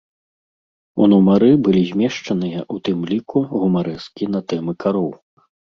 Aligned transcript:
У 1.03 1.09
нумары 1.11 1.51
былі 1.69 1.83
змешчаныя, 1.91 2.59
у 2.75 2.81
тым 2.91 2.99
ліку, 3.13 3.37
гумарэскі 3.55 4.23
на 4.35 4.39
тэмы 4.53 4.71
кароў. 4.87 5.11